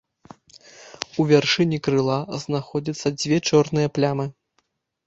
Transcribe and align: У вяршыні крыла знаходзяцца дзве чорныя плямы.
У 1.19 1.27
вяршыні 1.31 1.77
крыла 1.89 2.17
знаходзяцца 2.45 3.07
дзве 3.19 3.37
чорныя 3.49 3.87
плямы. 4.01 4.27